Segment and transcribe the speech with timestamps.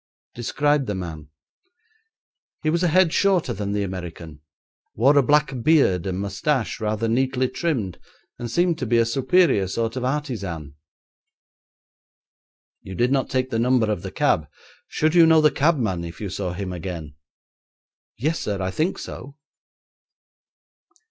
[0.33, 1.27] "''Describe the man.'
[2.63, 4.41] 'He was a head shorter than the American,
[4.95, 7.99] wore a black beard and moustache rather neatly trimmed,
[8.39, 10.73] and seemed to be a superior sort of artisan.'
[12.81, 14.47] 'You did not take the number of the cab.
[14.87, 17.13] Should you know the cabman if you saw him again?'
[18.17, 19.35] 'Yes, sir, I think so.'